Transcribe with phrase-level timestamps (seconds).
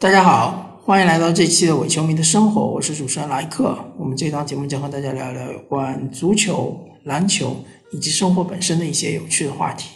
[0.00, 3.76] 大家好，欢迎来到这期的伪球迷的生活，我是主持人莱克。
[3.98, 6.74] 我们这档节目将和大家聊一聊有关足球、
[7.04, 7.54] 篮球
[7.92, 9.90] 以及生活本身的一些有趣的话题。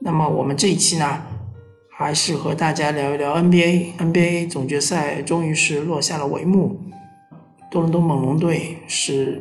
[0.00, 1.22] 那么我们这一期呢，
[1.96, 3.98] 还是和大家聊一聊 NBA。
[3.98, 6.80] NBA 总决赛终于是落下了帷幕，
[7.70, 9.40] 多伦多猛龙队是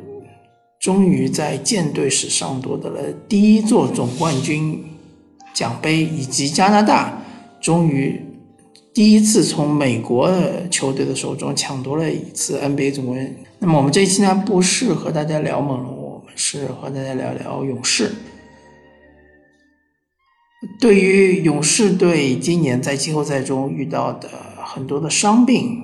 [0.80, 4.86] 终于在舰队史上夺得了第一座总冠军
[5.52, 7.19] 奖杯，以及加拿大
[7.60, 8.21] 终于。
[8.97, 10.28] 第一次从美国
[10.71, 13.36] 球队的手中抢夺了一次 NBA 总冠军。
[13.60, 18.11] 那么我们这一期呢，不是和大家聊猛龙，我们是和大家聊聊勇士。
[20.79, 24.28] 对于勇士队今年在季后赛中遇到的
[24.65, 25.79] 很多的伤病，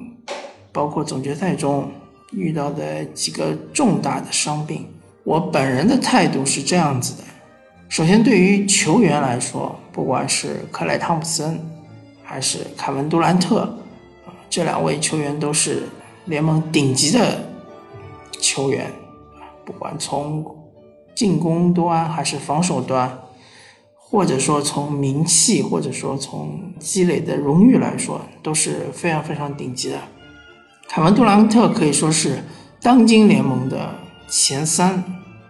[0.71, 1.91] 包括总决赛中
[2.31, 4.87] 遇到的几个重大的伤病，
[5.23, 7.23] 我本人的态度是这样子的：
[7.89, 11.72] 首先，对于球员来说，不管是克莱·汤普森。
[12.33, 13.77] 还是凯文杜兰特，
[14.49, 15.83] 这两位球员都是
[16.25, 17.47] 联盟顶级的
[18.41, 18.91] 球员，
[19.63, 20.43] 不管从
[21.13, 23.19] 进攻端还是防守端，
[23.95, 29.99] 或者说从名气，或者说从积累的荣誉来说，都是非常非常顶级的。
[30.89, 32.43] 凯文杜兰特可以说是
[32.81, 33.93] 当今联盟的
[34.27, 35.03] 前三，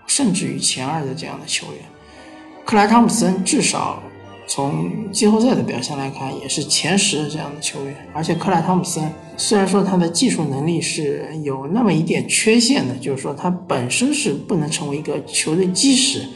[0.05, 1.81] 甚至于前二的这样的球员。
[2.65, 4.02] 克莱汤普森至少。
[4.47, 7.95] 从季后赛的表现来看，也是前十的这样的球员。
[8.13, 16.27] 而且克莱汤普森虽然说他的技术能力是有那么一点缺陷的，就是说他本身是不能成为一个球队基石。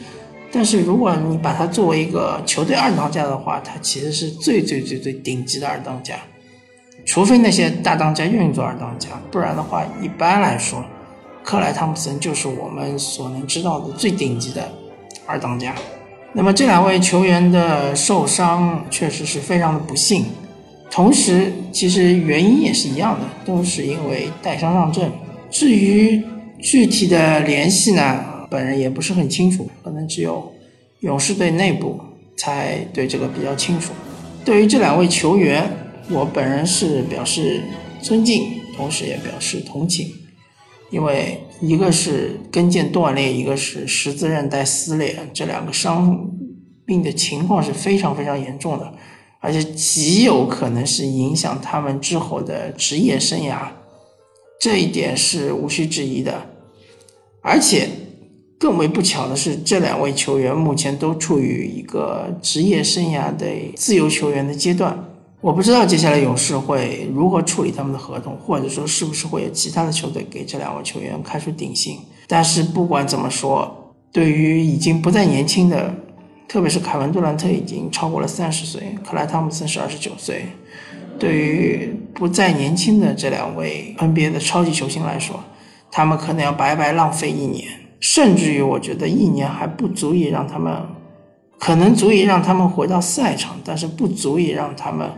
[0.50, 6.16] 但是如果你把他作为一个球队二当家的话，他其实是最最最最顶级的二当家。
[7.04, 10.82] 除非那些大当家愿意做二当家，不然的话，一般来说，
[11.44, 14.72] 克莱汤普森就是我们所能知道的最顶级的
[15.26, 15.74] 二当家。
[16.34, 20.26] 那么这两位球员的受伤确实是非常的不幸，
[20.90, 25.10] 同时其实原因也是一样的，都是因为带伤上阵。
[25.50, 26.22] 至于
[26.60, 30.52] 具体的联系呢，本人也不是很清楚，可能只有
[31.00, 31.98] 勇士队内部
[32.36, 33.92] 才对这个比较清楚。
[34.44, 35.68] 对于这两位球员，
[36.10, 37.62] 我本人是表示
[38.02, 38.44] 尊敬，
[38.76, 40.06] 同时也表示同情。
[40.90, 46.30] 因为一个是跟腱断裂，一个是十字韧带撕裂，这两个伤
[46.86, 48.92] 病的情况是非常非常严重的，
[49.40, 53.68] 而且极有可能是影响他们之后的职业生涯，
[54.60, 56.46] 这一点是无需质疑的。
[57.42, 57.88] 而且
[58.58, 65.04] 更为不巧的是，这两位球员目前都处于一个职业生涯的自由球员的阶段。
[65.40, 71.96] 我不知道接下来勇士会如何处理他们的合同，或者说是不是会有其他的球队给这两位球员开出顶薪。
[72.26, 75.94] 但是不管怎么说，对于已经不再年轻的，
[76.48, 80.46] 特别是凯文杜兰特已经超过了三十岁，克莱汤普森是二十九岁，
[81.20, 85.38] 对于不再年轻的这两位 NBA 的超级球星来说，
[85.92, 87.64] 他们可能要白白浪费一年，
[88.00, 90.84] 甚至于我觉得一年还不足以让他们，
[91.60, 95.08] 可能足以让他们回到赛场，但是不足以让他们。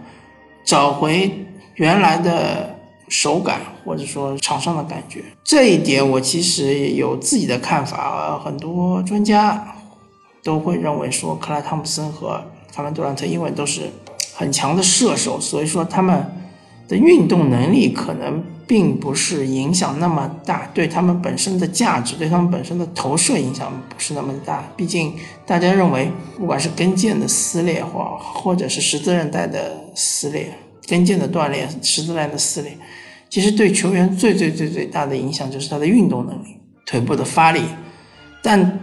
[0.64, 2.78] 找回原来的
[3.08, 8.38] 手感，或者说场上的感觉，这一点我其实有自己的看法。
[8.38, 9.74] 很多专家
[10.42, 13.90] 都会认为说，克莱汤普森和卡兰杜兰特因为都是
[14.34, 16.24] 很强的射手，所以说他们
[16.86, 24.62] 的运动能力可能并不是影响那么大，对他们本身的价值，对他们本身的投射影响不是那么大。
[24.76, 25.12] 毕竟
[25.44, 26.08] 大家认为，
[26.38, 29.78] 不管是跟腱的撕裂或或者是十字韧带的。
[29.92, 30.54] 撕裂、
[30.86, 32.78] 跟腱的断裂、十字韧的撕裂，
[33.28, 36.56] 其实对球员最最最最大的影响就是他的运动能力、
[36.86, 37.62] 腿部的发力。
[38.40, 38.78] 但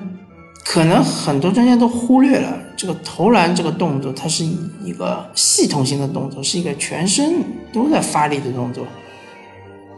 [0.66, 4.44] 可能很多专家都忽略了这个投篮这个动作，它是
[4.84, 7.36] 一个系统性的动作，是一个全身
[7.72, 8.86] 都在发力的动作。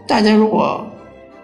[0.10, 0.84] 大家如果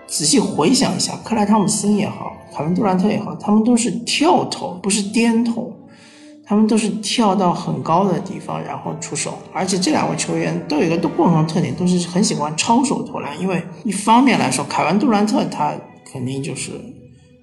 [0.08, 5.72] 仔细回想一下，克莱汤姆森也好，凯文杜兰特也好，他们都是跳投，不是颠投。
[6.48, 13.40] 他们都是跳到很高的地方，然后出手，而且这两位球员都有一个共同特点，都是很喜欢抄手投篮。
[13.40, 15.76] 因为一方面来说，凯文杜兰特他
[16.12, 16.72] 肯定就是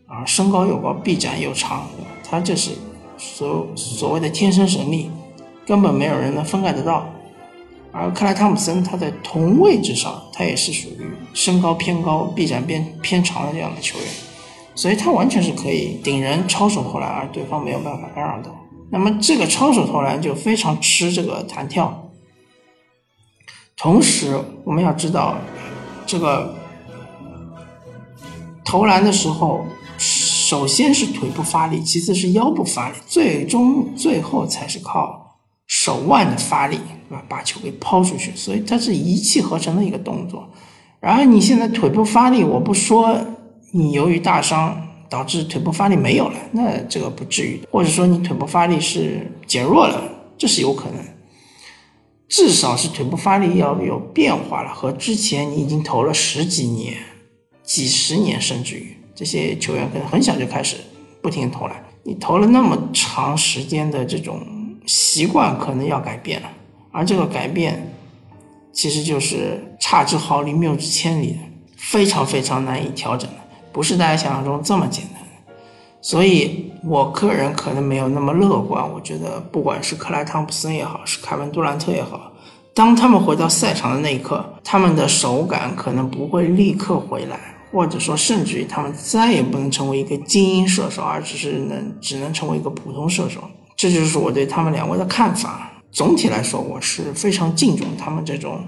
[0.07, 1.85] 啊身高又高，臂展又长，
[2.29, 2.73] 他就是
[3.17, 5.09] 所所谓的天生神力，
[5.65, 7.07] 根本没有人能分盖得到。
[7.93, 14.09] 而克莱汤普森他在同位置上，他也是属于身高偏高、臂展偏偏长的这样的球员，
[14.75, 18.51] 所以他完全是可以顶人抄手投篮，而对方没有办法干扰的。
[18.91, 22.11] 那么这个抄手投篮就非常吃这个弹跳，
[23.77, 25.37] 同时我们要知道，
[26.07, 26.55] 这个
[28.65, 29.67] 投篮的时候，
[29.99, 35.37] 首先是腿部发力，其次是腰部发力，最终最后才是靠
[35.67, 36.81] 手腕的发力。
[37.13, 37.23] 对吧？
[37.29, 40.49] 把球给抛出去，所以它是一气呵成的一个动作。
[40.99, 43.15] 然而你现在腿部发力，我不说
[43.73, 44.81] 你由于大伤
[45.11, 50.03] 导致腿部发力没有了，那这个不至于；或者说你腿部发力是减弱了，
[50.39, 51.05] 这是有可能。
[52.31, 56.97] 至少是腿部发力要有变化了，和之前你已经投了十几年、
[57.63, 60.77] 几十年，甚至于这些球员可能很小就开始
[61.21, 64.41] 不停投篮，你投了那么长时间的这种
[64.87, 66.51] 习惯可能要改变了，
[66.93, 67.93] 而这个改变
[68.73, 71.39] 其实就是差之毫厘、谬之千里，
[71.77, 73.37] 非常非常难以调整的，
[73.73, 75.55] 不是大家想象中这么简单的。
[76.01, 78.89] 所以我个人可能没有那么乐观。
[78.93, 82.33] 我觉得，不管是克莱·汤普森也好，是凯文·杜兰特也好，
[82.75, 87.39] 当他们回到赛场的那一刻，他们的手感可能不会立刻回来，
[87.71, 93.41] 或者说，甚至于他们再也不能成为一个精英射手，而只是能只能成为一个普通射手。
[93.77, 95.72] 这就是我对他们两位的看法。
[95.93, 98.65] 总体来说，我是非常敬重他们这种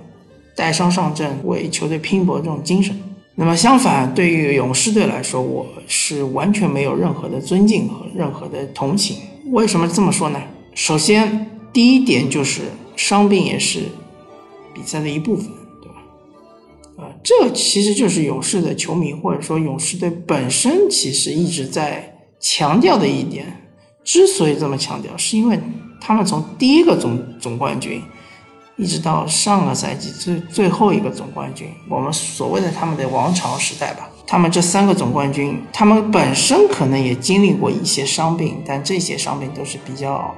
[0.55, 2.95] 带伤上阵、为球队拼搏这种精神。
[3.35, 9.17] 那么相反，对于勇士队来说，我是完全没有任何的尊敬和任何的同情。
[9.51, 10.41] 为什么这么说呢？
[10.75, 12.63] 首先，第一点就是
[12.95, 13.81] 伤病也是
[14.75, 15.47] 比赛的一部分，
[15.83, 17.05] 对吧？
[17.05, 23.63] 啊，这其实就是勇士的球迷或者说勇士队本身其实一直在强调的一点。
[24.05, 25.59] 之所以这么强调，是因为
[26.05, 28.03] 他们从第一个总总冠军。
[28.77, 34.11] 一直到上个赛季最最后一个总冠军，我们所谓的他们的王朝时代吧。
[34.27, 40.35] 他们这三个总冠军，他们本身可能也经历过一些伤病，但这些伤病都是比较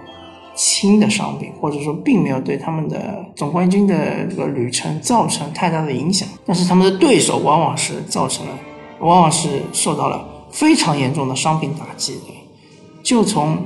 [0.54, 6.28] 轻的伤病，或者说并没有对他们的总冠军的这个旅程造成太大的影响。
[6.44, 8.52] 但是他们的对手往往是造成了，
[9.00, 12.34] 往往是受到了非常严重的伤病打击的。
[13.02, 13.56] 就从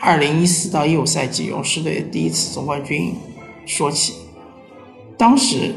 [0.00, 3.14] 二零一四到一五赛季勇士队第一次总冠军。
[3.66, 4.14] 说起，
[5.16, 5.74] 当时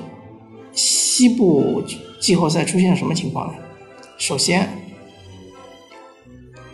[0.73, 1.81] 西部
[2.19, 3.53] 季后赛出现了什么情况呢？
[4.17, 4.67] 首先，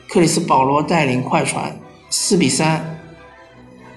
[0.10, 1.80] 克里斯保罗带领快船
[2.10, 3.00] 四比三，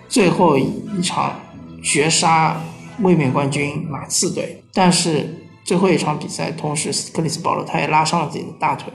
[0.08, 1.40] 最后一场
[1.82, 2.60] 绝杀
[3.00, 4.62] 卫冕冠军马刺队。
[4.74, 8.92] 但是最后一场比赛，同时克里斯保罗他也拉伤了自己的大腿。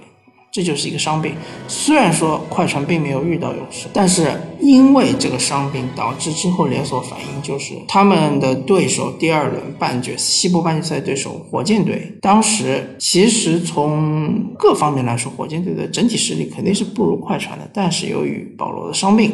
[0.51, 1.33] 这就是一个伤病。
[1.67, 17.69] 虽然说快船并没有遇到勇士，但是因为这个伤病导致之后连锁反应，就是他们的对手第二轮半决西部半决赛对手火箭队，当时其实从各方面来说，火箭队的整体实力肯定是不如快船的。
[17.73, 19.31] 但是由于保罗的伤病，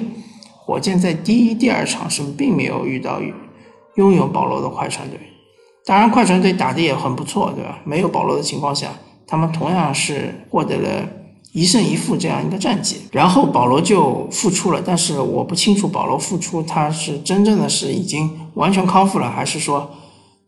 [0.53, 3.19] 火箭在第一、第二场是并没有遇到
[3.95, 5.19] 拥有保罗的快船队。
[5.83, 7.79] 当然，快船队打的也很不错，对吧？
[7.85, 8.89] 没有保罗的情况下。
[9.27, 11.07] 他们同样是获得了
[11.51, 19.89] 一胜一负这样一个战绩，然后保罗就复出了，但是我不清楚保罗复出他是真正的是已经完全康复了，还是说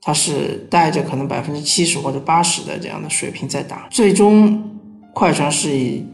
[0.01, 3.87] 他是带着可能百分之七十或者八十的这样的水平在打。
[3.91, 4.63] 最终
[5.13, 6.05] 快船是以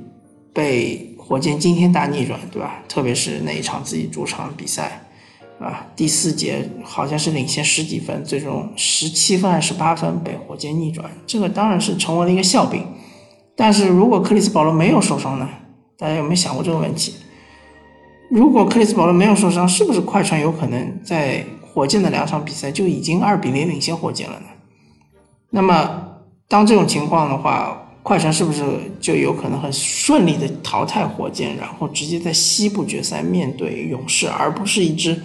[0.54, 2.82] 被火箭惊天大逆转，对吧？
[2.88, 5.02] 特别是那一场自己主场比赛。
[5.60, 12.86] 啊，第四节好像是领先十几分，最终十七分还是十八分被火箭逆转，这个当然是成为了一个笑柄。
[13.56, 15.48] 但是如果克里斯保罗没有受伤呢？
[15.98, 17.14] 大家有没有想过这个问题？
[18.30, 24.48] 如果克里斯保罗没有受伤，是不是快船有可能在火箭的两场比赛就已经二比零领先火箭了呢？
[25.52, 26.04] 那么
[26.50, 28.62] 当这种情况的话，快船是不是
[29.00, 35.18] 就有可能很顺利的淘汰火箭，然后直接在西部决赛面对勇士，而不是一支？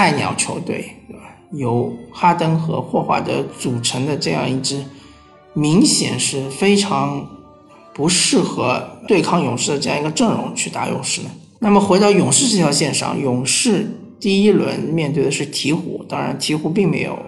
[0.00, 1.24] 菜鸟球队，对吧？
[1.52, 4.82] 由哈登和霍华德组成的这样一支，
[5.52, 7.28] 明显是非常
[7.92, 11.28] 不适合对抗勇士的这样一个阵容去打勇士的。
[11.58, 13.86] 那么回到勇士这条线上，勇士
[14.18, 17.18] 第一轮面对的是鹈鹕，当然鹈鹕并没有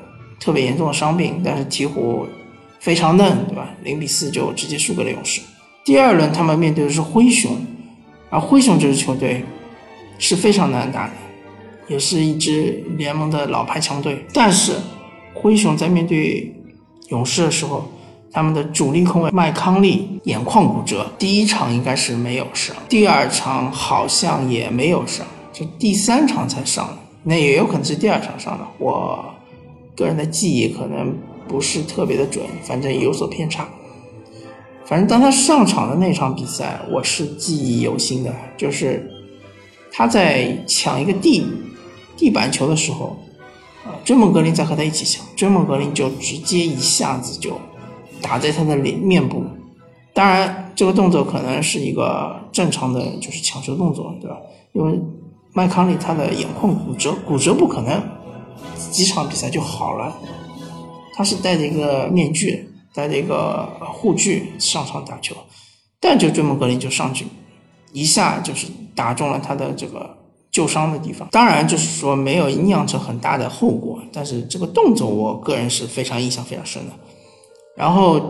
[0.40, 2.24] 特别严重的伤病，但是鹈鹕
[2.80, 3.68] 非常嫩，对吧？
[3.84, 5.42] 零比四就直接输给了勇士。
[5.84, 7.54] 第二轮他们面对的是灰熊，
[8.30, 9.44] 而灰熊这支球队
[10.18, 11.12] 是非常难打的。
[11.88, 14.74] 也是一支联盟的老牌强队，但是
[15.34, 16.54] 灰熊在面对
[17.08, 17.90] 勇士的时候，
[18.30, 29.22] 他们的主力控卫麦康利眼眶骨折，第一场应该是没有上，第二场好像也没有上，就第三场才上的，那也有可能是第二场上的，我
[29.96, 31.14] 个人的记忆可能
[31.48, 33.68] 不是特别的准，反正有所偏差。
[34.86, 39.10] 反正当他上场的那场比赛，我是记忆犹新的，就是
[39.90, 41.46] 他在抢一个地。
[42.16, 43.16] 地板球的时候，
[43.84, 47.60] 啊，追梦格林在和他一起抢，追梦格林就直接一下子就
[48.20, 49.44] 打在他的脸面部。
[50.14, 54.36] 当然，这个动作可能是一个正常的就是抢球动作，对吧？
[54.72, 55.00] 因为
[55.54, 58.02] 麦康利他的眼眶骨折，骨折不可能
[58.90, 60.16] 几场比赛就好了，
[61.14, 65.34] 他是戴着一个面具，戴着一个护具上场打球，
[65.98, 67.26] 但就追梦格林就上去，
[67.92, 70.18] 一下就是打中了他的这个
[70.52, 71.26] 旧伤的地方。
[71.32, 76.92] 当然就是说没有酿成很大的后果，但是这个动作我个人是非常印象非常深的。
[77.74, 78.20] 然后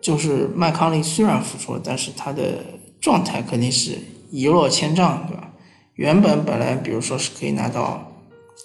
[0.00, 2.64] 就是麦康利虽然复出了，但是他的
[3.00, 3.98] 状态肯定是
[4.30, 5.50] 一落千丈，对吧？
[5.94, 8.12] 原本本来，比如说是可以拿到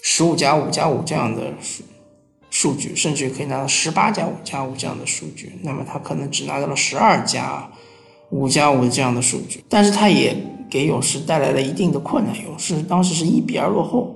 [0.04, 1.84] 十五加五加五这样的数
[2.50, 7.72] 数据，甚至可以拿到十八加五加五这样的数据，那么他可能只拿到了十二加
[8.32, 10.36] 五加五这样的数据，但是他也
[10.72, 12.34] 给勇士带来了一定的困难。
[12.44, 14.16] 勇士当时是一比二落后，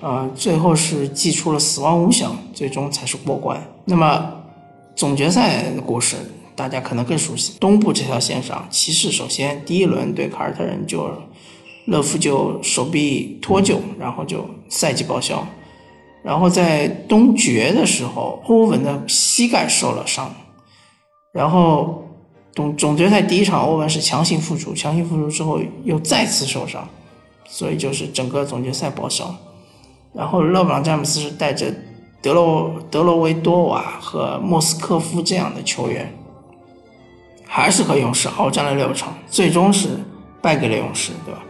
[0.00, 3.58] 呃，最后是祭出了死亡五响，最终才是过关。
[3.86, 4.30] 那么
[4.94, 6.16] 总决赛的故事
[6.54, 11.10] 大家可能更熟悉，东部这条线上，骑士首先第一轮对凯尔特人就。
[11.86, 15.44] 勒夫就手臂脱臼，然后就赛季报销。
[16.22, 20.32] 然后在东决的时候，欧文的膝盖受了伤。
[21.32, 22.04] 然后
[22.76, 26.88] 总决赛第一场，欧文是强行复出，强行复出之后又再次受伤，
[27.48, 29.34] 所以就是整个总决赛报销。
[30.12, 31.72] 然后勒布朗詹姆斯是带着
[32.20, 36.12] 德罗德罗维多瓦和莫斯科夫这样的球员，
[37.46, 39.88] 还是和勇士鏖战了六场，最终是
[40.42, 41.40] 败给了勇士，对吧？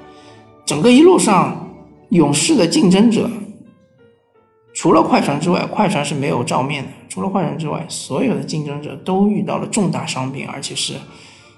[0.66, 1.68] 整个一路上，
[2.10, 3.28] 勇士的竞争者
[4.80, 6.88] 除了快船之外，快船是没有照面的。
[7.06, 10.94] 除了快船之外，所有的竞争者都遇到了重大伤病，而且是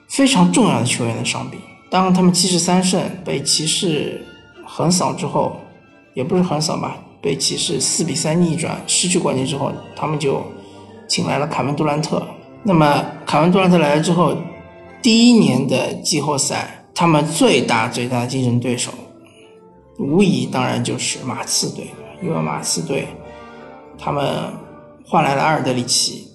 [0.09, 1.61] 非常重要的球员的伤病。
[1.89, 4.27] 当他们七十三胜被骑士
[4.65, 5.57] 横扫之后，
[6.15, 10.43] 也不是横扫吧，被骑士四比三逆转，失去冠军之后，他们就
[11.07, 12.27] 请来了凯文杜兰特。
[12.65, 14.37] 那么凯文杜兰特来了之后，
[15.01, 16.79] 第一年的季后赛。
[16.93, 18.91] 他们最大最大的竞争对手，
[19.99, 21.87] 无疑当然就是马刺队，
[22.23, 23.09] 因为马刺队
[23.99, 24.25] 他们
[25.05, 26.29] 换来了阿尔德里奇，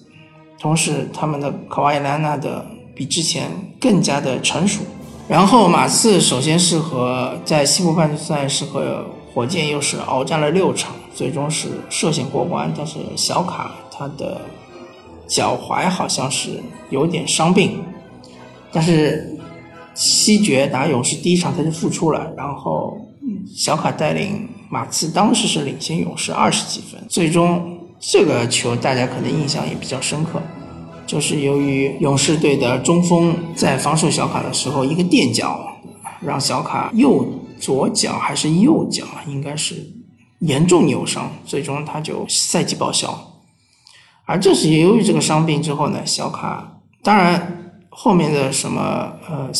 [0.60, 4.82] 同时他们的卡瓦伊莱纳的比之前更加的成熟。
[5.26, 14.40] 然后马刺首先是和在西部半决赛是和火箭又是鏖战了六场，最终是涉险过关，但是小卡他的
[15.26, 17.82] 脚踝好像是有点伤病，
[18.70, 19.34] 但是。
[20.00, 22.96] 西决打勇士第一场他就复出了，然后
[23.52, 30.40] 小卡带领马刺当时是领先勇士二十几分，最终这个球大家可能印象也比较深刻，
[31.06, 35.78] 就是由于勇士队的中锋在防守小卡的时候一个垫脚，
[36.20, 37.26] 让小卡右
[37.58, 39.74] 左脚还是右脚应该是
[40.40, 43.36] 严重扭伤，最终他就赛季报销。
[44.26, 49.50] 而正是由于这个伤病之后呢，小卡当然后面的什么呃。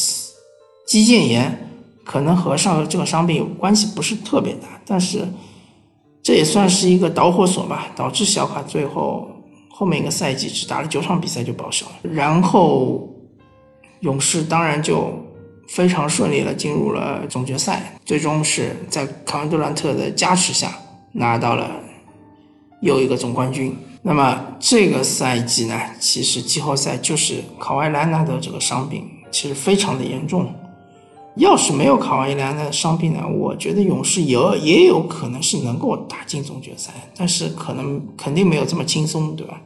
[0.86, 1.67] 肌腱炎
[2.10, 5.28] 可能和上这个伤病有关系不是特别大，但是
[6.22, 9.28] 这也算是一个导火索吧，导致小卡最后
[9.68, 11.92] 后面一个赛季只打了九场比赛就报销了。
[12.10, 13.06] 然后
[14.00, 15.12] 勇士当然就
[15.68, 20.72] 非常顺利的进入了总决赛，最终是在卡文杜兰特的加持下
[21.12, 21.70] 拿到了
[22.80, 23.76] 又一个总冠军。
[24.00, 30.50] 那么这个赛季呢，其实季后赛就是卡瓦伊莱纳的这个伤病其实非常的严重。
[31.38, 39.61] 要是没有卡瓦伊莱的伤病呢，我觉得勇士有也有可能是能够打进总决赛，但是可能肯定没有这么轻松，对吧？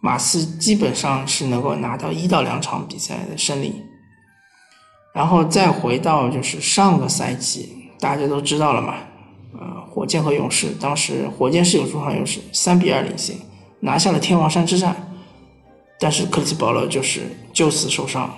[0.00, 3.82] 马刺基本上是能够拿到一到两场比赛的胜利，
[5.14, 7.68] 然后再回到就是上个赛季，
[7.98, 8.94] 大家都知道了嘛，
[9.52, 13.36] 呃，火箭和勇士当时火箭是有主场优势，三比二领先，
[13.80, 15.14] 拿下了天王山之战，
[16.00, 17.20] 但是克里斯保罗就是
[17.52, 18.28] 就此受伤。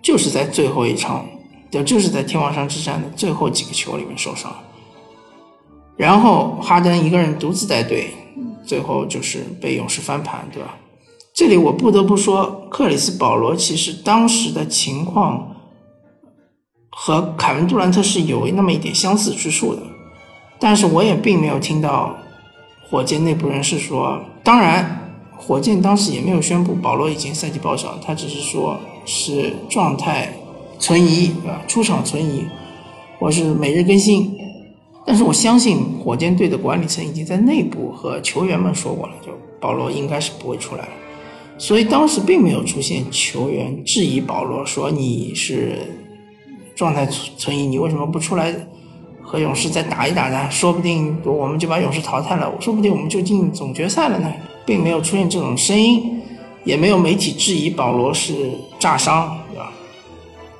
[0.00, 1.26] 就是在最后一场，
[1.70, 4.50] 就就是在天王山之战的最后几个球里面受伤，
[5.96, 8.14] 然后哈登一个人独自带队，
[8.64, 10.76] 最后就是被勇士翻盘，对吧？
[11.34, 15.54] 这里我不得不说，克里斯保罗其实当时的情况
[16.90, 19.82] 和凯文杜兰特是有那么一点相似之处的，
[20.58, 22.16] 但是我也并没有听到
[22.88, 28.78] 火箭内部人士说，当然，火箭当时也没有宣布保罗已经赛季报销，他只是说。
[29.08, 30.30] 是状态
[30.78, 31.62] 存疑，对吧？
[31.66, 32.44] 出场存疑，
[33.18, 34.36] 或是每日更新。
[35.06, 40.88] 但是我相信火箭队的管理层已经在内部和球员们说过了，就保罗应该是不会出来了。
[41.56, 45.78] 所以当时并没有出现球员质疑保罗说你是
[46.76, 48.54] 状态存存疑，你为什么不出来
[49.22, 50.50] 和勇士再打一打呢？
[50.50, 54.30] 说不定我们就把勇士淘汰了，说不定我们就进总决赛了呢，
[54.66, 56.17] 并没有出现这种声音。
[56.64, 58.34] 也没有媒体质疑保罗是
[58.78, 59.72] 炸伤，对吧？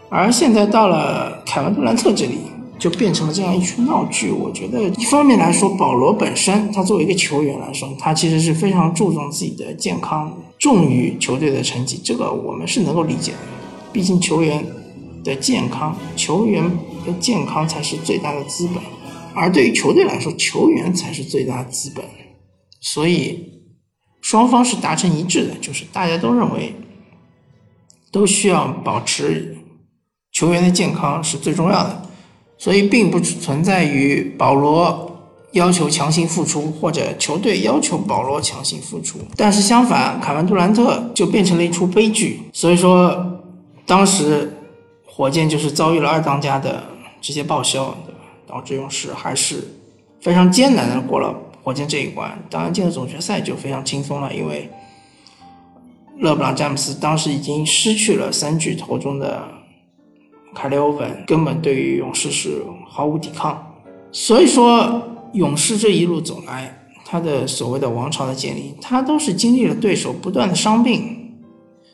[0.08, 2.38] 而现在到了凯文杜兰特这里，
[2.78, 4.30] 就变成了这样一出闹剧。
[4.30, 13.38] 我觉得一方面来说，保罗本身他作为一个球员来说，他其实是非常注重自己的健康，重于球队的成绩，这个我们是能够理解的。
[13.92, 14.64] 毕竟球员
[15.24, 16.64] 的健康，球员
[17.04, 18.82] 的健康才是最大的资本，
[19.34, 22.04] 而对于球队来说，球员才是最大的资本。
[22.80, 23.57] 所以
[24.20, 26.74] 双方是达成一致的，就是大家都认为
[28.10, 29.56] 都需要保持
[30.32, 32.02] 球员的健康是最重要的，
[32.56, 35.06] 所以并不存在于保罗
[35.52, 39.18] 要求强行复出，或者球队要求保罗强行复出。
[39.36, 42.42] 但是相反，凯文杜兰特就变成了一出悲剧。
[42.52, 43.40] 所以说，
[43.86, 44.52] 当时
[45.06, 46.84] 火箭就是遭遇了二当家的
[47.20, 47.96] 这些报销，
[48.46, 49.64] 导致勇士还是
[50.20, 51.34] 非常艰难的过了。
[51.68, 54.70] 火箭这一关，当然进了总决赛就非常轻松了，因为
[56.18, 59.46] 勒布朗詹姆斯当时已经失去了三巨头中的
[60.54, 63.82] 卡利欧文，根本对于勇士是毫无抵抗。
[64.10, 65.02] 所以说，
[65.34, 71.34] 勇士这一路走来，他的所谓的王朝的建立，他都是经历了对手不断的伤病，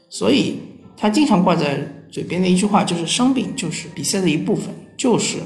[0.08, 0.60] 所以
[0.96, 1.80] 他经常挂在
[2.12, 5.38] 嘴边的一句话就是：伤病就是比赛的一部分，就是。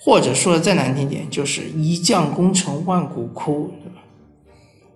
[0.00, 4.02] 或者说的再难听点，就是一将功成万骨枯，对吧？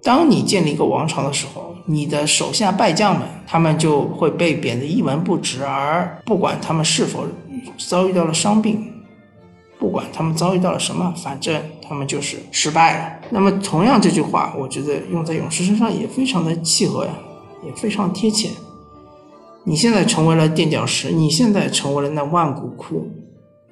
[0.03, 7.27] 当你建立一个王朝的时候，你的手下败将们，他们就会被贬得一文不值，而不管他们是否
[7.79, 8.93] 遭遇到了伤病，
[9.79, 13.21] 不管他们遭遇到了什么，反正他们就是失败了。
[13.31, 17.13] 那么，同样这句话，我觉得用在勇士身上也非常的契合呀，
[17.65, 18.51] 也非常贴切。
[19.65, 23.09] 你现在成为了垫脚石，你现在成为了那万骨枯。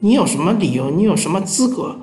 [0.02, 0.90] 你有什么理由？
[0.90, 1.94] 你有什么资格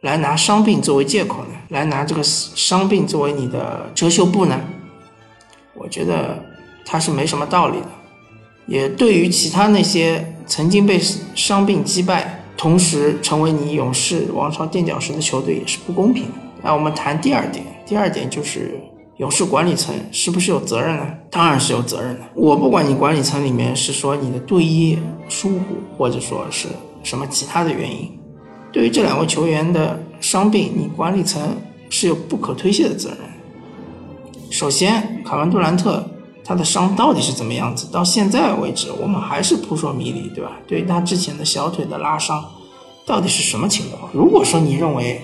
[0.00, 1.54] 来拿伤病作为借口呢？
[1.68, 4.60] 来拿这个伤病作为你的遮羞布呢？
[5.74, 6.44] 我觉得
[6.84, 7.88] 他是没什么道理的，
[8.66, 11.00] 也对于其他那些曾经被
[11.36, 16.34] 伤病击败，同时成为你勇士王朝垫脚石的球队也是不公平的。
[16.62, 18.80] 那我们谈第二点，第二点就是
[19.18, 21.06] 勇士管理层是不是有责任呢？
[21.30, 22.22] 当然是有责任的。
[22.34, 26.66] 我不管你管理层里面是说你的队医疏忽，或者说是。
[27.04, 28.18] 什么其他的原因？
[28.72, 31.40] 对于这两位球员的伤病，你管理层
[31.88, 33.18] 是有不可推卸的责任。
[34.50, 36.04] 首先，卡文杜兰特
[36.42, 37.86] 他的伤到底是怎么样子？
[37.92, 40.52] 到现在为止，我们还是扑朔迷离，对吧？
[40.66, 42.42] 对于他之前的小腿的拉伤，
[43.06, 44.10] 到底是什么情况？
[44.12, 45.20] 如果说你认为，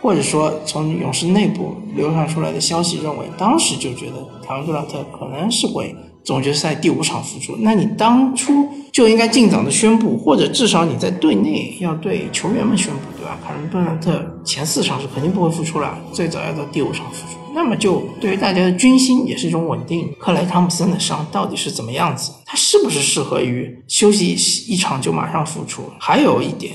[0.00, 5.96] 或者说从勇士内部流传出来的消息认为，当时就觉得卡文杜兰特可能是会。
[6.24, 13.38] 总决赛第五场复出，那你当初就应该尽早的宣布，或者至少你在队内要对球员们宣布，对吧？
[13.46, 20.10] 卡伦杜兰特前四场是肯定不会复出了，最早要到第五场复出，那么就对于大家的军心也是一种稳定。
[20.18, 22.32] 克莱汤普森的伤到底是怎么样子？
[22.46, 24.32] 他是不是适合于休息
[24.72, 25.82] 一场就马上复出？
[25.98, 26.72] 还有一点，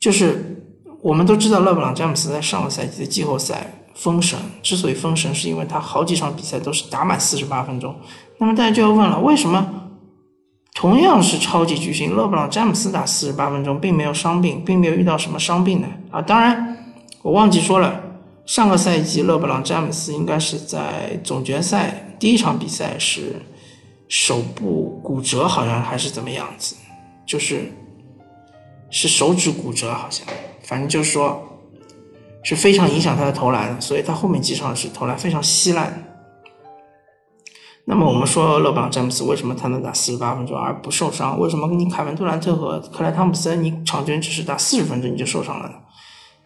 [0.00, 0.64] 就是
[1.02, 3.82] 我们都知道勒布朗詹姆斯在上个赛季的季后赛。
[3.96, 7.96] 封神之所以封神，是因为他好几场比赛都是打满四十八分钟。
[8.38, 9.88] 那么大家就要问了，为什么
[10.74, 15.88] 同样是超级巨星勒布朗詹姆斯打四十八分钟，并没有伤病，并没有遇到什么伤病呢？
[16.10, 16.76] 啊，当然
[17.22, 17.98] 我忘记说了，
[18.44, 23.36] 上个赛季勒布朗詹姆斯应该是在总决赛第一场比赛是
[24.08, 26.76] 手部骨折，好像还是怎么样子，
[27.24, 27.72] 就是
[28.90, 30.26] 是手指骨折，好像，
[30.62, 31.42] 反正就是说。
[32.46, 36.04] 是非常影响他的投篮，所以他后面几场是投篮非常稀烂。
[37.86, 41.40] 那么我们说勒布朗詹姆斯为什么他能打四十八分钟而不受伤？
[41.40, 45.74] 为什么你凯文杜兰特和克莱汤普森你场均只是打四十分钟你就受伤了呢？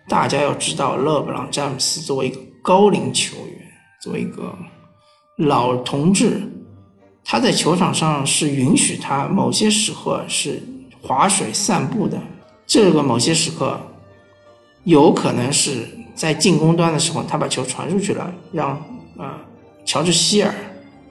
[0.09, 3.59] 大家要知道，勒布朗詹姆斯作为一个高龄球员，
[4.03, 4.57] 作为一个
[5.37, 6.51] 老同志，
[7.23, 10.63] 他在球场上是允许他某些时刻是
[11.03, 12.19] 划水散步的。
[12.67, 13.79] 这个某些时刻。
[14.85, 18.71] 有可能是在进攻端的时候，他把球传出去了，让
[19.19, 19.38] 啊
[19.85, 20.55] 乔治希尔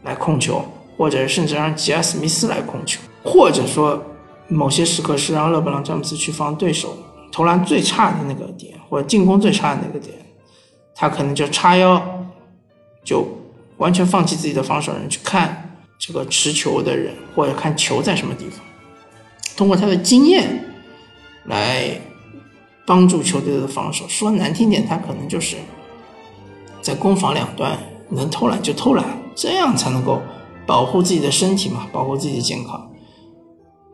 [0.04, 0.66] 来控球，
[0.98, 4.04] 或者甚至让吉尔斯密斯来控球，或者说
[4.48, 6.98] 某些时刻是让勒布朗詹姆斯去防对手
[7.32, 10.16] 投篮最差的那个点，或者进攻最差的那个点，
[10.96, 12.02] 他可能就叉腰，
[13.04, 13.28] 就
[13.78, 18.60] 完全放弃自己的防守人去看这个持球的人，或者看球在什么地方，
[19.56, 20.66] 通过他的经验
[21.46, 22.02] 来。
[22.90, 25.56] 帮助球队的防守，说难听点，他可能就是
[26.82, 27.78] 在攻防两端
[28.10, 30.20] 能偷懒就偷懒，这样才能够
[30.66, 32.90] 保护自己的身体嘛，保护自己的健康。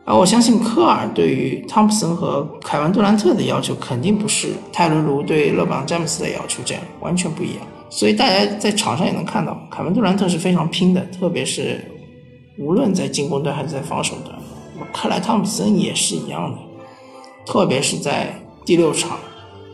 [0.06, 7.68] 而我相信科尔对于汤普森和凯文杜兰特的要求，肯定不是泰伦卢对勒布朗詹姆斯的要求这样，完全不一样。
[7.90, 11.84] 所以大家在场上也能看到，凯文杜兰特是非常拼的，特别是
[12.58, 14.40] 无论在进攻端还是在防守端，
[14.94, 16.58] 克莱汤普森也是一样的。
[17.46, 18.34] 特别是在
[18.66, 19.20] 第六场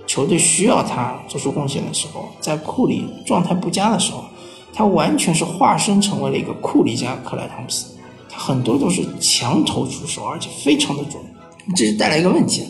[0.06, 4.26] 球队需要他做出贡献的时候，在库里状态不佳的时候，
[4.74, 7.90] 他完全是化身成为了一个库里加克莱汤普森，
[8.30, 11.16] 他很多都是墙头出手，而且非常的准。
[11.76, 12.68] 这就带来一个问题：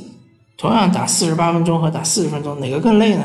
[0.57, 3.23] 同样打四十八分钟和打四十分钟，哪个更累呢？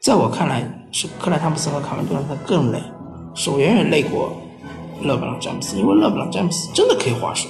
[0.00, 2.78] 在我看来，是克莱汤普森和卡文杜兰特更累，
[3.34, 4.32] 手远远累过
[5.00, 7.48] 勒布朗詹姆斯，因为勒布朗詹姆斯真的可以划水，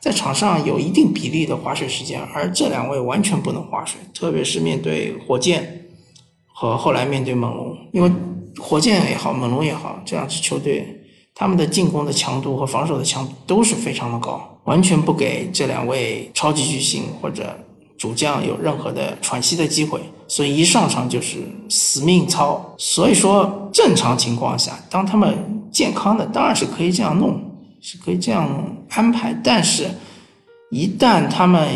[0.00, 5.86] 在场上有一定比例的划水时间，而这两位完全不能划水，特别是面对火箭
[6.46, 8.10] 和后来面对猛龙，因为
[8.58, 11.02] 火箭也好，猛龙也好，这两支球队
[11.34, 17.56] 他们的进攻的强度和防守的强度都是非常的高，完全不给这两位超级巨星或者。
[18.00, 21.36] 主将有任何的喘息的机会，所以一上场就是
[21.68, 22.74] 死命操。
[22.78, 27.38] 所以说，正常情况下，当他们健康的，当然是可以这样弄，
[27.80, 29.34] 是可以这样安排。
[29.42, 29.88] 但是，
[30.70, 31.66] 一旦他们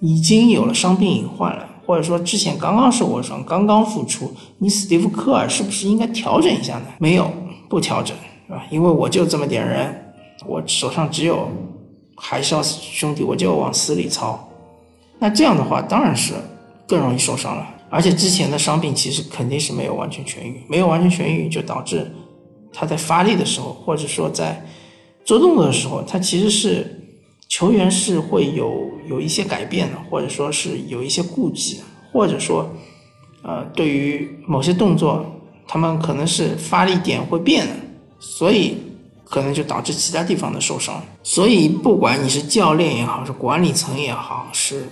[0.00, 6.86] 已经有了伤病隐患了，或者说之前刚刚受过伤、刚刚复出，你史蒂夫科尔是不是应该调整一下呢？
[6.98, 7.30] 没有，
[7.68, 8.16] 不调整，
[8.46, 8.64] 是吧？
[8.70, 10.12] 因为我就这么点人，
[10.46, 11.48] 我手上只有
[12.16, 14.48] 海啸兄弟，我就往死里操。
[15.18, 16.34] 那这样的话，当然是
[16.86, 17.66] 更容易受伤了。
[17.90, 22.08] 而且之前的伤病其实肯定是没有完全痊愈，没有完全痊愈，就导致
[22.72, 24.62] 他在发力的时候，或者说在
[25.28, 27.02] 做动作的时候，他其实是
[27.50, 32.66] 球员是会有有一些改变的，或者说是有一些顾忌，或者说
[33.42, 35.26] 呃，对于某些动作，
[35.66, 37.74] 他们可能是发力点会变的，
[38.18, 38.78] 所以
[39.22, 40.98] 可能就导致其他地方的受伤。
[41.22, 44.88] 所以不管你是教练也好，是管理层也好，是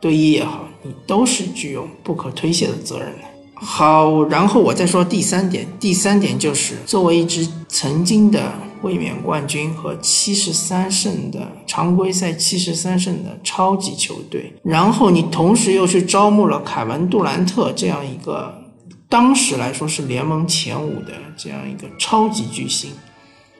[0.00, 3.18] 队医也好，你都是具有不可推卸的责任的。
[3.54, 18.62] 好，然后我再说第三点，第三点就是作为一支曾经的卫冕冠军和七十三胜的常规赛七十三胜的超级球队，然后你同时又去招募了凯文杜兰特这样一个
[19.08, 22.90] 当时来说是联盟前五的这样一个超级巨星，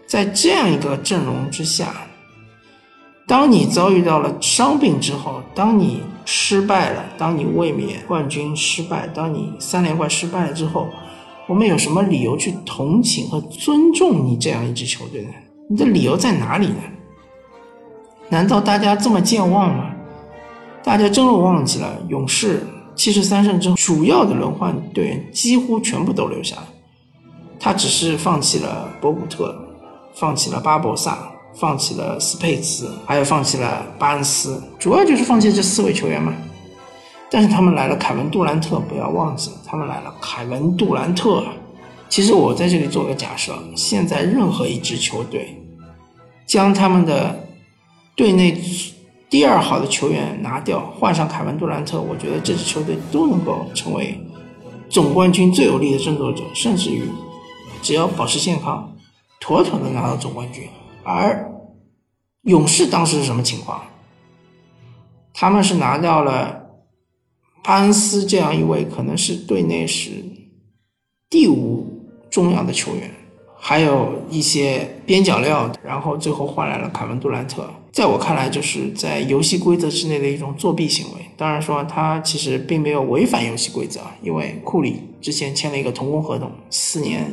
[0.07, 1.93] 在这样一个阵容之下。
[3.27, 10.89] 当你遭遇到了伤病之后，当你失败了，当你卫冕冠军失败，当你三连冠失败了之后，
[11.49, 15.31] 我们有什么理由去同情和尊重你这样一支球队呢？
[15.71, 16.77] 你的理由在哪里呢？
[18.29, 19.91] 难道大家这么健忘吗？
[20.85, 26.69] 大家真的忘记了勇士七十三胜之后，主要的轮换队员几乎全部都留下了，
[27.59, 29.57] 他只是放弃了博古特，
[30.15, 31.19] 放弃了巴博萨。
[31.55, 36.33] 放弃了斯佩茨，还有放弃了巴恩斯，主要就是放弃这四位球员嘛。
[37.31, 41.45] 但是他们来了凯文杜兰特，不要忘记，他们来了凯文杜兰特。
[42.09, 45.55] 其实我在这里做个假设，现在任何一支球队
[46.47, 47.39] 将他们的
[48.17, 48.59] 队内
[49.29, 54.19] 第二好的球员拿掉，换上凯文杜兰特，我觉得这支球队都能够成为
[54.89, 57.03] 总冠军最有力的争夺者，甚至于
[57.83, 58.91] 只要保持健康，
[59.39, 60.65] 妥妥的拿到总冠军。
[61.05, 61.47] 而
[62.45, 63.83] 勇士当时是什么情况？
[65.35, 66.68] 他们是拿掉了
[67.69, 70.11] 安斯这样一位可能是队内是
[71.29, 71.87] 第五
[72.31, 73.11] 重要的球员，
[73.59, 77.69] 还有一些边角料，然后最后换来了凯文杜兰特。
[77.93, 81.21] 在我看来，就是在游戏规则之内的一种作弊行为。
[81.37, 87.31] 当然说他其实并没有违反游戏规则，因为库里之前签了一个同工合同，四年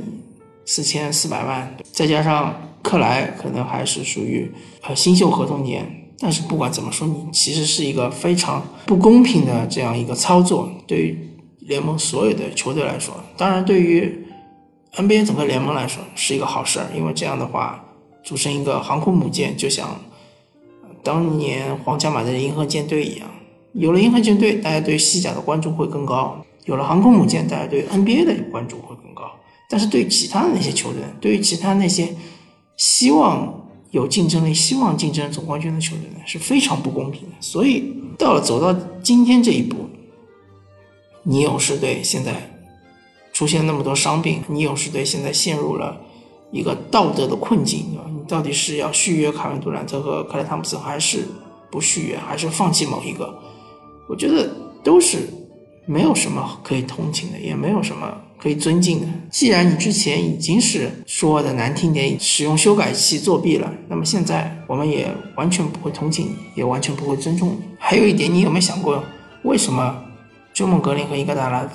[0.65, 2.54] 四千四百万，再加上。
[2.86, 4.48] 克莱可能还是属于
[4.84, 14.26] 呃新秀合同年，但是不管怎么说，你其实是一个非常不公平的这样一个操作，对于联盟所有的球队来说，当然对于
[14.96, 17.86] NBA 整个联盟来说是一个好事儿，因为这样的话
[18.24, 20.00] 组成一个航空母舰，就像
[21.04, 23.30] 当年皇家马德里银河舰队一样，
[23.74, 29.30] 有了银河舰队，大家对西甲的关注会更高；有了航空母舰，大家对 NBA 的关注会更高。
[29.70, 32.10] 但是对其他的那些球队，对于其他那些。
[32.78, 33.64] 希望
[33.96, 37.36] 有竞争力、希望竞争总冠军的球队呢，是非常不公平的。
[37.40, 39.88] 所以到了走到今天这一步，
[41.24, 42.34] 你勇士队现在
[43.32, 45.98] 出现那么多伤病，你勇士队现在陷入了
[46.52, 48.04] 一个道德的困境啊！
[48.14, 51.26] 你到底是要续约卡文杜兰特和克莱汤普森，还是
[51.72, 53.34] 不续约，还是放弃某一个？
[54.10, 54.54] 我觉得
[54.84, 55.20] 都是
[55.86, 58.14] 没有什么可以同情的，也没有什么。
[58.38, 59.08] 可以尊敬的。
[59.30, 67.58] 既然你之前已经是说的难听点，使用修改器作弊了，那么现在我们也完全不会同情你，也完全不会尊重你。
[67.80, 69.04] 还有一点，你有没有想过，
[69.43, 70.04] 为什么
[70.54, 71.69] 周梦格林和伊戈达拉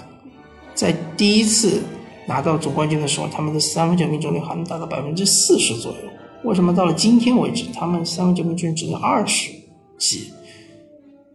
[0.74, 1.82] 在第一次
[2.26, 5.98] 拿到总冠军的时候，他们的三分球命中率还能达到百分之四十左右？
[6.44, 9.50] 为什么到了今天为止，他们三分球命中率只有二十
[9.98, 10.32] 几？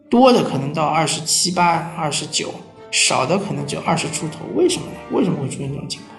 [0.10, 2.54] 多的可能到二十七八、二十九，
[2.96, 4.46] 少的可能就二十出头。
[4.56, 4.94] 为什么呢？
[5.12, 6.16] 为什么会出现这种情况？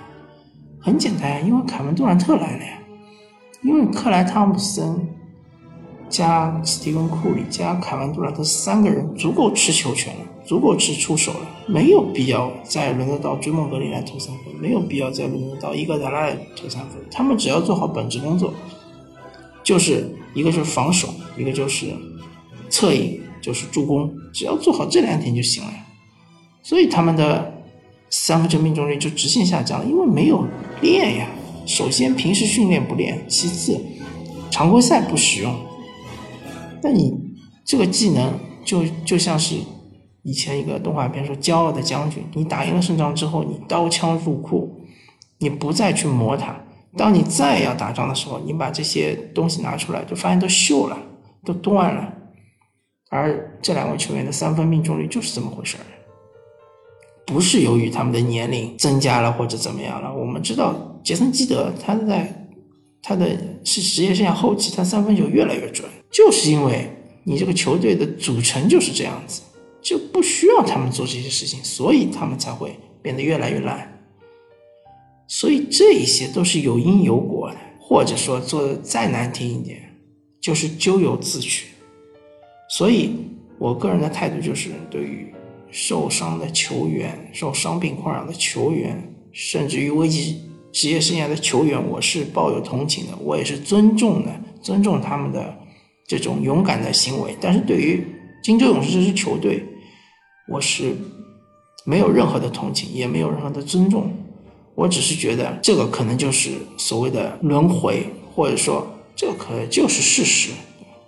[0.78, 2.78] 很简单，因为凯文杜兰特来了呀，
[3.62, 5.08] 因为克莱汤普森
[6.10, 17.02] 加斯蒂芬库里加凯文杜兰特三个人足够吃球权了，足够吃出手了，没有必要再轮得到追梦格林来投三分，没有必要再轮得到伊戈达拉来投三分。
[17.10, 18.52] 他们只要做好本职工作，
[19.64, 21.08] 就是一个是防守，
[21.38, 21.86] 一个就是
[22.68, 25.85] 策应，就是助攻，只要做好这两点就行了呀。
[26.66, 27.62] 所以他们的
[28.10, 30.44] 三分球命中率就直线下降了，因为没有
[30.82, 31.28] 练呀。
[31.64, 33.80] 首先平时训练不练，其次
[34.50, 35.54] 常规赛不使用。
[36.82, 37.14] 那你
[37.64, 38.32] 这个技能
[38.64, 39.54] 就就像是
[40.24, 44.80] 以前一个动画片说“骄傲的将军”，你打赢了胜仗之后，你刀枪入库，
[45.38, 46.56] 你不再去磨它。
[46.96, 50.98] 当你再要打仗的时候，你把这些东西拿出来，就发现都锈了，
[51.44, 52.12] 都断了。
[53.08, 55.86] 而这两位球员的三分命中率就是这么回事儿，
[57.26, 60.14] 不是由于他们的年龄增加了或者怎么样了。
[60.14, 62.48] 我们知道杰森基德他在
[63.02, 65.88] 他的是职业生涯后期，他三分球越来越准。
[66.10, 66.88] 就是因为
[67.24, 69.42] 你这个球队的组成就是这样子，
[69.82, 73.92] 就不需要他们做这些事情，所以他们才会变得越来越烂。
[75.28, 79.82] 所以这一些都是有因有果的，或者说做的再难听一点，
[80.40, 81.66] 就是咎由自取。
[82.68, 83.16] 所以
[83.58, 85.32] 我个人的态度就是，对于
[85.76, 90.40] 受伤的球员、受伤病困扰的球员，甚至于危及
[90.72, 95.54] 职业生涯的球员，我是抱有同情的，我也是尊重的，尊重他们的。
[96.08, 98.06] 这种勇敢的行为，但是对于
[98.40, 99.60] 金州勇士这支球队，
[100.48, 100.94] 我是
[101.84, 104.08] 没有任何的同情，也没有任何的尊重。
[104.76, 108.86] 我只是觉得这个可能就是所谓的轮回，或者说
[109.16, 110.52] 这个可能就是事实。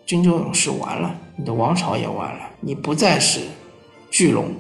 [0.05, 3.43] 金州勇士完了，你的王朝也完了，你不再是
[4.11, 4.53] 巨龙。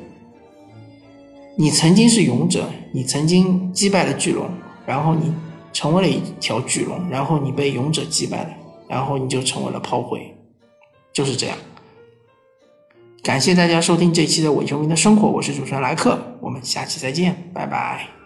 [1.57, 4.49] 你曾经是勇者，你曾经击败了巨龙，
[4.87, 5.33] 然后你
[5.73, 8.51] 成为了一条巨龙，然后你被勇者击败了。
[8.89, 10.35] 然后你就成为了炮灰，
[11.13, 11.59] 就是这样。
[13.23, 18.18] 感谢大家收听这期的伪球迷的生活，我是主持人莱克，我们下期再见，拜拜。